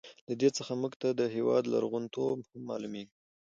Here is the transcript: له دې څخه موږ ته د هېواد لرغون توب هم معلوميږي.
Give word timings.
له 0.27 0.33
دې 0.41 0.49
څخه 0.57 0.71
موږ 0.81 0.93
ته 1.01 1.09
د 1.19 1.21
هېواد 1.35 1.63
لرغون 1.73 2.05
توب 2.15 2.39
هم 2.49 2.61
معلوميږي. 2.69 3.13